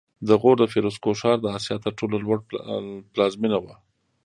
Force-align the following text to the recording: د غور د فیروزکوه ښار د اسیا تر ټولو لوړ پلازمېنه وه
د 0.27 0.29
غور 0.41 0.55
د 0.59 0.63
فیروزکوه 0.73 1.15
ښار 1.21 1.37
د 1.41 1.47
اسیا 1.57 1.75
تر 1.85 1.93
ټولو 1.99 2.15
لوړ 2.25 2.37
پلازمېنه 3.13 3.57
وه 3.63 3.75